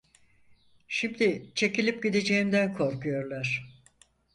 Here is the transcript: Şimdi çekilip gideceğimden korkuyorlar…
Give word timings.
Şimdi 0.87 1.51
çekilip 1.55 2.03
gideceğimden 2.03 2.73
korkuyorlar… 2.73 3.67